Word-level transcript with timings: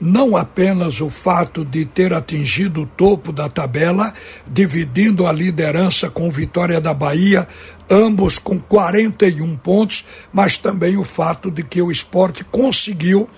não 0.00 0.36
apenas 0.36 1.00
o 1.00 1.10
fato 1.10 1.64
de 1.64 1.84
ter 1.84 2.14
atingido 2.14 2.82
o 2.82 2.86
topo 2.86 3.32
da 3.32 3.48
tabela, 3.48 4.14
dividindo 4.46 5.26
a 5.26 5.32
liderança 5.32 6.08
com 6.08 6.30
Vitória 6.30 6.80
da 6.80 6.94
Bahia, 6.94 7.46
ambos 7.88 8.38
com 8.38 8.58
41 8.58 9.56
pontos, 9.58 10.04
mas 10.32 10.56
também 10.56 10.96
o 10.96 11.04
fato 11.04 11.50
de 11.50 11.62
que 11.62 11.82
o 11.82 11.92
esporte 11.92 12.44
conseguiu 12.44 13.28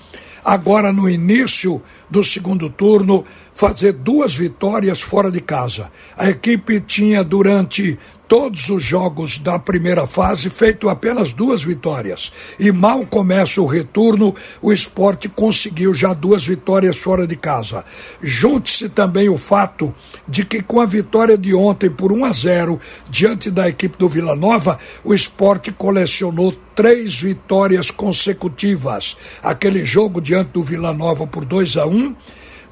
agora 0.44 0.92
no 0.92 1.08
início 1.08 1.80
do 2.10 2.22
segundo 2.22 2.68
turno, 2.68 3.24
fazer 3.54 3.92
duas 3.92 4.34
vitórias 4.34 5.00
fora 5.00 5.30
de 5.30 5.40
casa. 5.40 5.90
A 6.16 6.28
equipe 6.28 6.80
tinha, 6.80 7.22
durante 7.22 7.98
todos 8.32 8.70
os 8.70 8.82
jogos 8.82 9.36
da 9.36 9.58
primeira 9.58 10.06
fase, 10.06 10.48
feito 10.48 10.88
apenas 10.88 11.34
duas 11.34 11.62
vitórias. 11.62 12.32
E 12.58 12.72
mal 12.72 13.04
começa 13.04 13.60
o 13.60 13.66
retorno, 13.66 14.34
o 14.62 14.72
esporte 14.72 15.28
conseguiu 15.28 15.92
já 15.92 16.14
duas 16.14 16.42
vitórias 16.42 16.96
fora 16.96 17.26
de 17.26 17.36
casa. 17.36 17.84
Junte-se 18.22 18.88
também 18.88 19.28
o 19.28 19.36
fato 19.36 19.94
de 20.26 20.46
que, 20.46 20.62
com 20.62 20.80
a 20.80 20.86
vitória 20.86 21.36
de 21.36 21.54
ontem 21.54 21.90
por 21.90 22.10
1 22.10 22.24
a 22.24 22.32
0 22.32 22.80
diante 23.10 23.50
da 23.50 23.68
equipe 23.68 23.98
do 23.98 24.08
Vila 24.08 24.34
Nova, 24.34 24.78
o 25.04 25.12
esporte 25.12 25.70
colecionou 25.70 26.54
três 26.74 27.20
vitórias 27.20 27.90
consecutivas. 27.90 29.14
Aquele 29.42 29.84
jogo 29.84 30.22
diante 30.22 30.52
do 30.52 30.62
Vila 30.62 30.94
Nova 30.94 31.26
por 31.26 31.44
2 31.44 31.76
a 31.76 31.84
1 31.84 32.16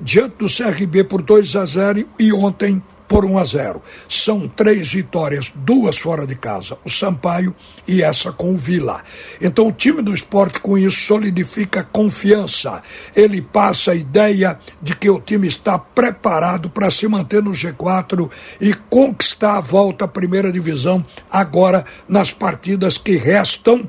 diante 0.01 0.37
do 0.39 0.47
CRB 0.47 1.05
por 1.05 1.21
2 1.21 1.55
a 1.57 1.67
0 1.67 2.09
e 2.19 2.33
ontem 2.33 2.83
por 3.11 3.25
1 3.25 3.39
a 3.39 3.45
0. 3.45 3.83
São 4.09 4.47
três 4.47 4.93
vitórias, 4.93 5.53
duas 5.53 5.99
fora 5.99 6.25
de 6.25 6.37
casa, 6.37 6.79
o 6.85 6.89
Sampaio 6.89 7.53
e 7.85 8.05
essa 8.05 8.31
com 8.31 8.53
o 8.53 8.57
Vila. 8.57 9.03
Então 9.41 9.67
o 9.67 9.73
time 9.73 10.01
do 10.01 10.15
esporte 10.15 10.61
com 10.61 10.79
isso 10.79 11.01
solidifica 11.07 11.83
confiança. 11.83 12.81
Ele 13.17 13.43
passa 13.43 13.91
a 13.91 13.97
ideia 13.97 14.57
de 14.81 14.95
que 14.95 15.11
o 15.11 15.21
time 15.21 15.49
está 15.49 15.77
preparado 15.77 16.71
para 16.71 16.89
se 16.89 17.09
manter 17.09 17.43
no 17.43 17.51
G4 17.51 18.31
e 18.61 18.73
conquistar 18.89 19.57
a 19.57 19.61
volta 19.61 20.05
à 20.05 20.09
primeira 20.09 20.53
divisão 20.53 21.05
agora 21.29 21.85
nas 22.09 22.33
partidas 22.33 22.97
que 22.97 23.17
restam 23.17 23.85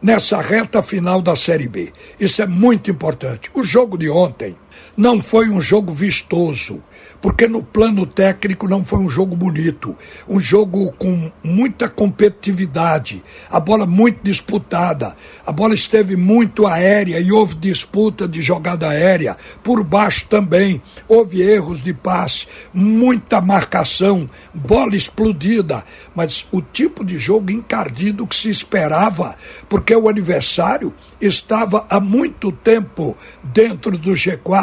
nessa 0.00 0.40
reta 0.40 0.80
final 0.82 1.20
da 1.20 1.34
Série 1.34 1.68
B. 1.68 1.92
Isso 2.18 2.40
é 2.40 2.46
muito 2.46 2.92
importante. 2.92 3.50
O 3.54 3.64
jogo 3.64 3.98
de 3.98 4.08
ontem 4.08 4.56
não 4.96 5.20
foi 5.20 5.48
um 5.48 5.60
jogo 5.60 5.92
vistoso, 5.92 6.82
porque 7.20 7.46
no 7.46 7.62
plano 7.62 8.04
técnico 8.04 8.68
não 8.68 8.84
foi 8.84 8.98
um 8.98 9.08
jogo 9.08 9.36
bonito, 9.36 9.96
um 10.28 10.40
jogo 10.40 10.92
com 10.92 11.30
muita 11.42 11.88
competitividade, 11.88 13.22
a 13.50 13.60
bola 13.60 13.86
muito 13.86 14.20
disputada, 14.22 15.16
a 15.46 15.52
bola 15.52 15.74
esteve 15.74 16.16
muito 16.16 16.66
aérea 16.66 17.20
e 17.20 17.30
houve 17.30 17.54
disputa 17.54 18.26
de 18.26 18.42
jogada 18.42 18.88
aérea, 18.88 19.36
por 19.62 19.84
baixo 19.84 20.26
também, 20.28 20.82
houve 21.08 21.42
erros 21.42 21.82
de 21.82 21.94
passe, 21.94 22.46
muita 22.74 23.40
marcação, 23.40 24.28
bola 24.52 24.96
explodida, 24.96 25.84
mas 26.14 26.44
o 26.50 26.60
tipo 26.60 27.04
de 27.04 27.18
jogo 27.18 27.50
encardido 27.50 28.26
que 28.26 28.36
se 28.36 28.50
esperava, 28.50 29.36
porque 29.68 29.94
o 29.94 30.08
adversário 30.08 30.92
estava 31.20 31.86
há 31.88 32.00
muito 32.00 32.50
tempo 32.50 33.16
dentro 33.42 33.96
do 33.96 34.10
G4, 34.10 34.61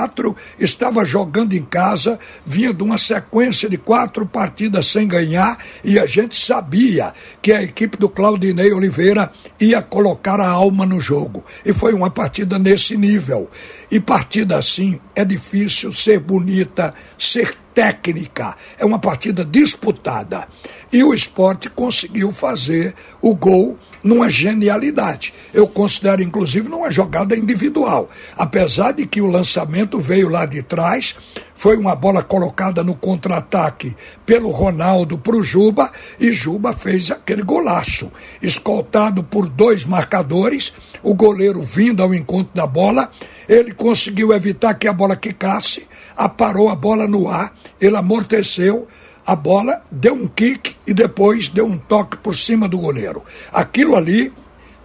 estava 0.59 1.03
jogando 1.05 1.53
em 1.53 1.63
casa, 1.63 2.19
vinha 2.45 2.73
de 2.73 2.83
uma 2.83 2.97
sequência 2.97 3.69
de 3.69 3.77
quatro 3.77 4.25
partidas 4.25 4.85
sem 4.87 5.07
ganhar 5.07 5.57
e 5.83 5.97
a 5.99 6.05
gente 6.05 6.35
sabia 6.35 7.13
que 7.41 7.51
a 7.51 7.63
equipe 7.63 7.97
do 7.97 8.09
Claudinei 8.09 8.71
Oliveira 8.71 9.31
ia 9.59 9.81
colocar 9.81 10.39
a 10.39 10.47
alma 10.47 10.85
no 10.85 11.01
jogo. 11.01 11.43
E 11.65 11.73
foi 11.73 11.93
uma 11.93 12.09
partida 12.09 12.59
nesse 12.59 12.95
nível. 12.97 13.49
E 13.89 13.99
partida 13.99 14.57
assim 14.57 14.99
é 15.15 15.25
difícil 15.25 15.91
ser 15.91 16.19
bonita, 16.19 16.93
ser 17.17 17.57
técnica, 17.73 18.55
é 18.77 18.85
uma 18.85 18.99
partida 18.99 19.45
disputada. 19.45 20.47
E 20.91 21.03
o 21.03 21.13
esporte 21.13 21.69
conseguiu 21.69 22.31
fazer 22.31 22.95
o 23.21 23.35
gol 23.35 23.77
numa 24.03 24.29
genialidade. 24.29 25.33
Eu 25.53 25.67
considero, 25.67 26.21
inclusive, 26.21 26.69
numa 26.69 26.89
jogada 26.89 27.35
individual. 27.35 28.09
Apesar 28.35 28.93
de 28.93 29.05
que 29.05 29.21
o 29.21 29.27
lançamento 29.27 29.99
veio 29.99 30.29
lá 30.29 30.45
de 30.45 30.63
trás, 30.63 31.15
foi 31.59 31.75
uma 31.75 31.93
bola 31.93 32.23
colocada 32.23 32.83
no 32.83 32.95
contra-ataque 32.95 33.93
pelo 34.25 34.49
Ronaldo 34.49 35.17
para 35.17 35.35
o 35.35 35.43
Juba 35.43 35.91
e 36.17 36.31
Juba 36.31 36.71
fez 36.71 37.11
aquele 37.11 37.43
golaço. 37.43 38.09
Escoltado 38.41 39.23
por 39.23 39.49
dois 39.49 39.85
marcadores, 39.85 40.71
o 41.03 41.13
goleiro 41.13 41.61
vindo 41.61 42.01
ao 42.01 42.13
encontro 42.13 42.51
da 42.55 42.65
bola, 42.65 43.11
ele 43.49 43.73
conseguiu 43.73 44.31
evitar 44.31 44.75
que 44.75 44.87
a 44.87 44.93
bola 44.93 45.15
quicasse, 45.15 45.87
aparou 46.15 46.69
a 46.69 46.75
bola 46.75 47.07
no 47.07 47.27
ar, 47.27 47.51
ele 47.81 47.97
amorteceu, 47.97 48.87
a 49.25 49.35
bola 49.35 49.81
deu 49.91 50.13
um 50.13 50.27
kick 50.27 50.75
e 50.85 50.93
depois 50.93 51.49
deu 51.49 51.65
um 51.65 51.77
toque 51.77 52.17
por 52.17 52.35
cima 52.35 52.69
do 52.69 52.77
goleiro. 52.77 53.23
Aquilo 53.51 53.95
ali 53.95 54.31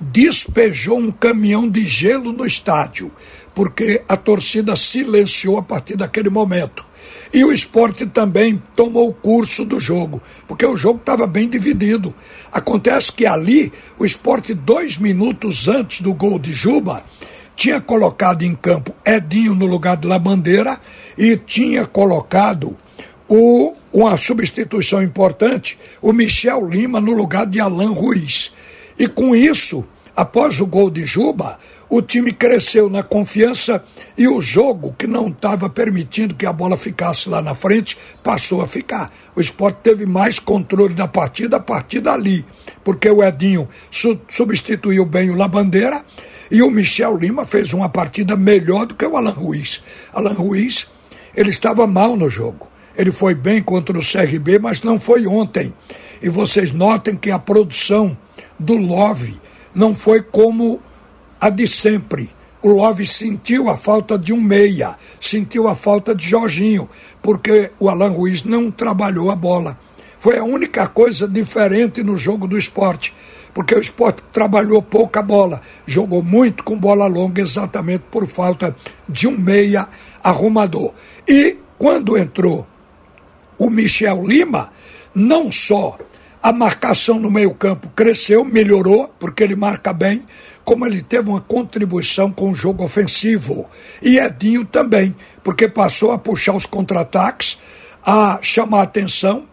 despejou 0.01 0.99
um 0.99 1.13
caminhão 1.13 1.69
de 1.69 1.87
gelo 1.87 2.33
no 2.33 2.47
estádio, 2.47 3.13
porque 3.55 4.03
a 4.09 4.17
torcida 4.17 4.75
silenciou 4.77 5.59
a 5.59 5.63
partir 5.63 5.97
daquele 5.97 6.31
momento. 6.31 6.85
E 7.35 7.45
o 7.45 7.53
esporte 7.53 8.07
também 8.07 8.63
tomou 8.75 9.09
o 9.09 9.15
curso 9.15 9.65
do 9.65 9.79
jogo, 9.79 10.23
porque 10.49 10.65
o 10.65 10.77
jogo 10.77 11.01
estava 11.01 11.27
bem 11.27 11.49
dividido. 11.49 12.15
Acontece 12.53 13.13
que 13.13 13.27
ali, 13.27 13.73
o 13.99 14.07
esporte, 14.07 14.55
dois 14.55 14.97
minutos 14.97 15.69
antes 15.69 16.01
do 16.01 16.15
gol 16.15 16.39
de 16.39 16.53
Juba, 16.53 17.05
tinha 17.57 17.81
colocado 17.81 18.43
em 18.43 18.55
campo 18.55 18.95
Edinho 19.05 19.55
no 19.55 19.67
lugar 19.67 19.97
de 19.97 20.07
Labandeira 20.07 20.79
e 21.17 21.37
tinha 21.37 21.87
colocado 21.87 22.77
o, 23.29 23.75
uma 23.93 24.17
substituição 24.17 25.03
importante, 25.03 25.79
o 26.03 26.13
Michel 26.13 26.67
Lima 26.67 27.01
no 27.01 27.13
lugar 27.13 27.47
de 27.47 27.61
Alain 27.61 27.93
Ruiz. 27.93 28.53
E 28.99 29.09
com 29.09 29.35
isso, 29.35 29.85
após 30.15 30.61
o 30.61 30.67
gol 30.67 30.91
de 30.91 31.05
Juba, 31.05 31.59
o 31.89 32.03
time 32.03 32.33
cresceu 32.33 32.91
na 32.91 33.03
confiança 33.03 33.85
e 34.17 34.27
o 34.27 34.41
jogo, 34.41 34.95
que 34.99 35.07
não 35.07 35.29
estava 35.29 35.69
permitindo 35.69 36.35
que 36.35 36.47
a 36.47 36.53
bola 36.53 36.77
ficasse 36.77 37.29
lá 37.29 37.41
na 37.41 37.55
frente, 37.55 37.97
passou 38.23 38.63
a 38.63 38.67
ficar. 38.67 39.13
O 39.37 39.41
esporte 39.41 39.79
teve 39.83 40.07
mais 40.07 40.39
controle 40.39 40.95
da 40.95 41.07
partida 41.07 41.57
a 41.57 41.61
partir 41.61 42.01
dali, 42.01 42.45
porque 42.83 43.09
o 43.09 43.23
Edinho 43.23 43.69
su 43.91 44.19
substituiu 44.29 45.05
bem 45.05 45.31
o 45.31 45.37
Labandeira 45.37 46.05
e 46.51 46.63
o 46.63 46.71
Michel 46.71 47.17
Lima 47.17 47.45
fez 47.45 47.73
uma 47.73 47.89
partida 47.89 48.37
melhor 48.37 48.87
do 48.87 48.95
que 48.95 49.05
o 49.05 49.17
Alan 49.17 49.31
Ruiz. 49.31 49.83
Alan 50.13 50.33
Ruiz, 50.33 50.87
ele 51.35 51.51
estava 51.51 51.87
mal 51.87 52.17
no 52.17 52.29
jogo. 52.29 52.69
Ele 52.97 53.11
foi 53.11 53.35
bem 53.35 53.63
contra 53.63 53.99
o 53.99 54.03
CRB, 54.03 54.59
mas 54.59 54.83
não 54.83 54.99
foi 54.99 55.27
ontem. 55.27 55.75
E 56.23 56.29
vocês 56.29 56.71
notem 56.71 57.17
que 57.17 57.31
a 57.31 57.39
produção 57.39 58.17
do 58.59 58.77
Love 58.77 59.41
não 59.75 59.95
foi 59.95 60.23
como 60.23 60.81
a 61.41 61.51
de 61.51 61.67
sempre. 61.67 62.31
O 62.63 62.71
Love 62.71 63.05
sentiu 63.05 63.69
a 63.69 63.77
falta 63.77 64.17
de 64.17 64.33
um 64.33 64.41
meia, 64.41 64.97
sentiu 65.21 65.69
a 65.69 65.75
falta 65.75 66.15
de 66.15 66.27
Jorginho, 66.27 66.89
porque 67.21 67.71
o 67.79 67.91
Alan 67.91 68.11
Ruiz 68.11 68.43
não 68.43 68.71
trabalhou 68.71 69.31
a 69.31 69.37
bola. 69.37 69.79
Foi 70.19 70.39
a 70.39 70.45
única 70.45 70.87
coisa 70.87 71.29
diferente 71.29 72.03
no 72.03 72.17
jogo 72.17 72.47
do 72.47 72.57
esporte, 72.57 73.13
porque 73.55 73.75
o 73.75 73.81
esporte 73.81 74.21
trabalhou 74.33 74.83
pouca 74.83 75.23
bola, 75.23 75.63
jogou 75.87 76.23
muito 76.23 76.65
com 76.65 76.77
bola 76.77 77.07
longa, 77.07 77.41
exatamente 77.41 78.05
por 78.11 78.27
falta 78.27 78.77
de 79.09 79.29
um 79.29 79.39
meia 79.39 79.89
arrumador. 80.23 80.93
E 81.27 81.57
quando 81.79 82.19
entrou 82.19 82.67
o 83.57 83.71
Michel 83.71 84.27
Lima, 84.27 84.73
não 85.15 85.51
só 85.53 85.97
a 86.43 86.53
marcação 86.53 87.19
no 87.19 87.31
meio-campo 87.31 87.89
cresceu, 87.97 88.45
melhorou, 88.45 89.09
porque 89.19 89.43
ele 89.43 89.57
marca 89.57 89.95
bem, 89.95 90.23
como 90.63 90.85
ele 90.85 91.01
teve 91.03 91.31
uma 91.31 91.41
contribuição 91.41 92.31
com 92.31 92.51
o 92.51 92.55
jogo 92.55 92.85
ofensivo. 92.85 93.67
E 94.03 94.19
Edinho 94.19 94.65
também, 94.65 95.15
porque 95.43 95.69
passou 95.69 96.13
a 96.13 96.19
puxar 96.19 96.55
os 96.55 96.67
contra-ataques, 96.67 97.57
a 98.05 98.39
chamar 98.43 98.83
atenção, 98.83 99.47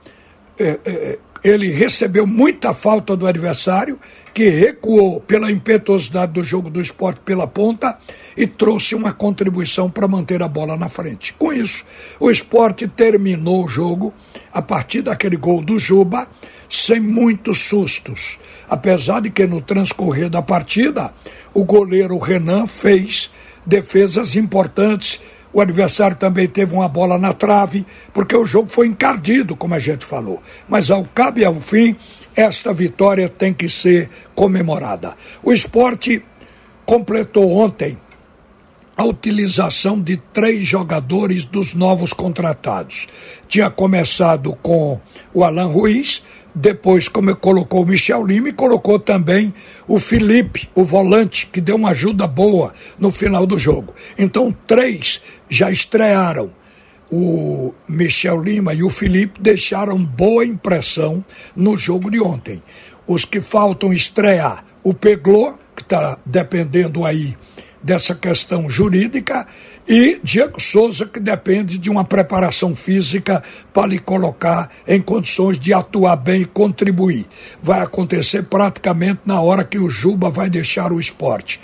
é, 0.60 0.80
é, 0.84 1.20
ele 1.44 1.70
recebeu 1.70 2.28
muita 2.28 2.74
falta 2.74 3.16
do 3.16 3.26
adversário, 3.26 4.00
que 4.34 4.48
recuou 4.48 5.20
pela 5.20 5.52
impetuosidade 5.52 6.34
do 6.34 6.44
jogo 6.44 6.70
do 6.70 6.82
esporte 6.82 7.20
pela 7.22 7.48
ponta 7.48 7.98
e 8.38 8.48
trouxe 8.48 8.96
uma 8.96 9.12
contribuição 9.12 9.90
para 9.90 10.08
manter 10.08 10.42
a 10.42 10.48
bola 10.48 10.78
na 10.78 10.88
frente. 10.88 11.34
Com 11.34 11.52
isso, 11.52 11.84
o 12.20 12.30
esporte 12.32 12.88
terminou 12.88 13.66
o 13.66 13.68
jogo 13.68 14.14
a 14.54 14.62
partir 14.62 15.02
daquele 15.02 15.36
gol 15.36 15.62
do 15.62 15.78
Juba 15.78 16.28
sem 16.70 17.00
muitos 17.00 17.60
sustos. 17.60 18.40
Apesar 18.70 19.22
de 19.22 19.30
que 19.30 19.46
no 19.46 19.62
transcorrer 19.62 20.30
da 20.30 20.42
partida, 20.42 21.14
o 21.54 21.66
goleiro 21.66 22.18
Renan 22.18 22.68
fez 22.68 23.30
defesas 23.66 24.36
importantes 24.36 25.20
o 25.54 25.60
adversário 25.60 26.16
também 26.16 26.48
teve 26.48 26.74
uma 26.74 26.88
bola 26.88 27.18
na 27.18 27.34
trave, 27.34 27.86
porque 28.14 28.36
o 28.36 28.46
jogo 28.46 28.70
foi 28.70 28.88
encardido, 28.88 29.56
como 29.56 29.74
a 29.74 29.80
gente 29.80 30.06
falou. 30.06 30.42
Mas 30.68 30.90
ao 30.90 31.04
cabo 31.04 31.40
e 31.40 31.46
ao 31.46 31.60
fim, 31.60 31.96
esta 32.36 32.74
vitória 32.74 33.28
tem 33.28 33.54
que 33.54 33.70
ser 33.70 34.10
comemorada. 34.34 35.14
O 35.44 35.52
esporte 35.52 36.24
completou 36.86 37.52
ontem 37.52 37.98
a 38.96 39.06
utilização 39.06 40.00
de 40.00 40.18
três 40.18 40.66
jogadores 40.66 41.44
dos 41.44 41.74
novos 41.74 42.14
contratados. 42.14 43.08
Tinha 43.48 43.70
começado 43.70 44.54
com 44.62 45.00
o 45.34 45.44
Alan 45.44 45.68
Ruiz, 45.68 46.24
depois, 46.54 47.08
como 47.08 47.36
colocou 47.36 47.84
o 47.84 47.86
Michel 47.86 48.26
Lima 48.26 48.52
colocou 48.54 49.00
também 49.00 49.54
o 49.88 50.00
Felipe, 50.00 50.70
o 50.76 50.84
volante, 50.84 51.48
que 51.48 51.62
deu 51.62 51.76
uma 51.76 51.92
ajuda 51.92 52.28
boa 52.28 52.74
no 53.00 53.10
final 53.10 53.46
do 53.46 53.58
jogo. 53.58 53.94
Então, 54.18 54.56
três 54.68 55.22
já 55.50 55.72
estrearam. 55.72 56.52
O 57.10 57.74
Michel 57.88 58.42
Lima 58.42 58.74
e 58.74 58.84
o 58.84 58.90
Felipe 58.90 59.42
deixaram 59.42 60.04
boa 60.04 60.46
impressão 60.46 61.24
no 61.56 61.76
jogo 61.76 62.10
de 62.10 62.22
ontem. 62.22 62.62
Os 63.06 63.26
que 63.26 63.42
faltam 63.42 63.92
estrear, 63.92 64.64
o 64.84 64.94
Peglô, 64.94 65.58
que 65.76 65.82
está 65.82 66.18
dependendo 66.26 67.06
aí 67.06 67.36
dessa 67.84 68.14
questão 68.14 68.70
jurídica, 68.70 69.46
e 69.88 70.20
Diego 70.24 70.62
Souza, 70.62 71.06
que 71.06 71.20
depende 71.20 71.78
de 71.78 71.90
uma 71.90 72.06
preparação 72.06 72.76
física 72.76 73.44
para 73.74 73.88
lhe 73.88 74.00
colocar 74.00 74.70
em 74.88 75.02
condições 75.02 75.60
de 75.60 75.74
atuar 75.74 76.16
bem 76.16 76.44
e 76.44 76.46
contribuir. 76.46 77.26
Vai 77.62 77.82
acontecer 77.82 78.44
praticamente 78.44 79.22
na 79.26 79.42
hora 79.42 79.64
que 79.64 79.80
o 79.80 79.90
Juba 79.90 80.30
vai 80.30 80.50
deixar 80.50 80.92
o 80.92 81.00
esporte. 81.00 81.60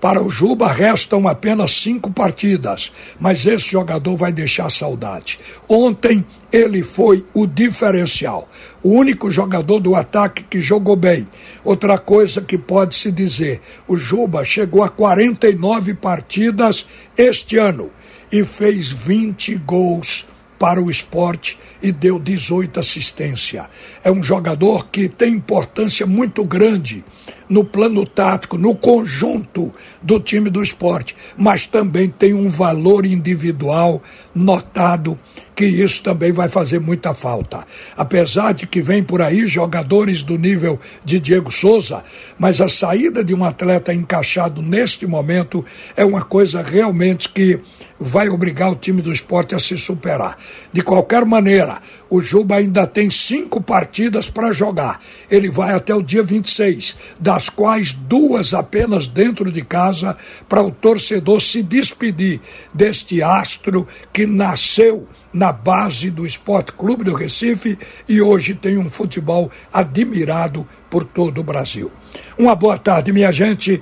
Para 0.00 0.20
o 0.20 0.30
Juba 0.30 0.66
restam 0.66 1.28
apenas 1.28 1.72
cinco 1.72 2.10
partidas, 2.10 2.90
mas 3.20 3.46
esse 3.46 3.70
jogador 3.70 4.16
vai 4.16 4.32
deixar 4.32 4.68
saudade. 4.68 5.38
Ontem 5.68 6.24
ele 6.52 6.82
foi 6.82 7.24
o 7.32 7.46
diferencial, 7.46 8.48
o 8.82 8.90
único 8.90 9.30
jogador 9.30 9.80
do 9.80 9.96
ataque 9.96 10.42
que 10.42 10.60
jogou 10.60 10.94
bem. 10.94 11.26
Outra 11.64 11.96
coisa 11.96 12.42
que 12.42 12.58
pode 12.58 12.94
se 12.94 13.10
dizer: 13.10 13.60
o 13.88 13.96
Juba 13.96 14.44
chegou 14.44 14.82
a 14.82 14.88
49 14.88 15.94
partidas 15.94 16.86
este 17.16 17.56
ano 17.56 17.90
e 18.30 18.44
fez 18.44 18.92
20 18.92 19.54
gols 19.56 20.26
para 20.58 20.80
o 20.80 20.90
esporte 20.90 21.58
e 21.82 21.90
deu 21.90 22.18
18 22.18 22.78
assistência. 22.78 23.68
É 24.04 24.10
um 24.10 24.22
jogador 24.22 24.86
que 24.86 25.08
tem 25.08 25.34
importância 25.34 26.06
muito 26.06 26.44
grande 26.44 27.04
no 27.48 27.64
plano 27.64 28.06
tático, 28.06 28.56
no 28.56 28.74
conjunto 28.74 29.72
do 30.00 30.18
time 30.18 30.48
do 30.48 30.62
esporte, 30.62 31.14
mas 31.36 31.66
também 31.66 32.08
tem 32.08 32.32
um 32.32 32.48
valor 32.48 33.04
individual 33.04 34.02
notado 34.34 35.18
que 35.54 35.66
isso 35.66 36.02
também 36.02 36.32
vai 36.32 36.48
fazer 36.48 36.80
muita 36.80 37.12
falta. 37.12 37.64
Apesar 37.96 38.52
de 38.52 38.66
que 38.66 38.80
vem 38.80 39.02
por 39.02 39.20
aí 39.20 39.46
jogadores 39.46 40.22
do 40.22 40.38
nível 40.38 40.80
de 41.04 41.20
Diego 41.20 41.52
Souza, 41.52 42.02
mas 42.38 42.60
a 42.60 42.68
saída 42.68 43.22
de 43.22 43.34
um 43.34 43.44
atleta 43.44 43.92
encaixado 43.92 44.62
neste 44.62 45.06
momento 45.06 45.64
é 45.94 46.04
uma 46.04 46.22
coisa 46.22 46.62
realmente 46.62 47.28
que 47.28 47.60
vai 48.00 48.28
obrigar 48.28 48.72
o 48.72 48.76
time 48.76 49.00
do 49.00 49.12
esporte 49.12 49.54
a 49.54 49.60
se 49.60 49.76
superar. 49.76 50.36
De 50.72 50.82
qualquer 50.82 51.24
maneira, 51.24 51.71
o 52.10 52.20
Juba 52.20 52.56
ainda 52.56 52.86
tem 52.86 53.10
cinco 53.10 53.60
partidas 53.60 54.28
para 54.28 54.52
jogar. 54.52 55.00
Ele 55.30 55.48
vai 55.48 55.72
até 55.72 55.94
o 55.94 56.02
dia 56.02 56.22
26, 56.22 56.96
das 57.18 57.48
quais 57.48 57.92
duas 57.92 58.52
apenas 58.52 59.06
dentro 59.06 59.50
de 59.50 59.62
casa, 59.62 60.16
para 60.48 60.62
o 60.62 60.70
torcedor 60.70 61.40
se 61.40 61.62
despedir 61.62 62.40
deste 62.74 63.22
astro 63.22 63.86
que 64.12 64.26
nasceu 64.26 65.06
na 65.32 65.52
base 65.52 66.10
do 66.10 66.26
Esporte 66.26 66.72
Clube 66.72 67.04
do 67.04 67.14
Recife 67.14 67.78
e 68.08 68.20
hoje 68.20 68.54
tem 68.54 68.76
um 68.76 68.90
futebol 68.90 69.50
admirado 69.72 70.66
por 70.90 71.04
todo 71.04 71.40
o 71.40 71.44
Brasil. 71.44 71.90
Uma 72.36 72.54
boa 72.54 72.78
tarde, 72.78 73.12
minha 73.12 73.32
gente. 73.32 73.80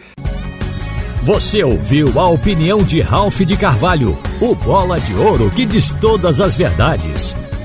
Você 1.22 1.62
ouviu 1.62 2.18
a 2.18 2.28
opinião 2.28 2.82
de 2.82 3.00
Ralph 3.00 3.40
de 3.40 3.56
Carvalho, 3.56 4.18
o 4.40 4.54
bola 4.54 4.98
de 4.98 5.14
ouro 5.14 5.50
que 5.50 5.66
diz 5.66 5.90
todas 6.00 6.40
as 6.40 6.56
verdades. 6.56 7.34